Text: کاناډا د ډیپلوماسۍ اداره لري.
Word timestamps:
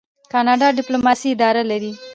کاناډا 0.33 0.67
د 0.71 0.75
ډیپلوماسۍ 0.77 1.29
اداره 1.33 1.63
لري. 1.71 1.91